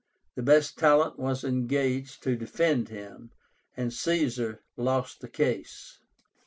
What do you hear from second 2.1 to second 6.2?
to defend him, and Caesar lost the case.